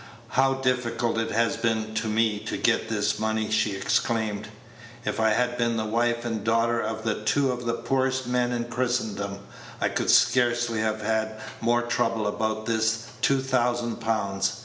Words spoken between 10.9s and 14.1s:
had more trouble about this two thousand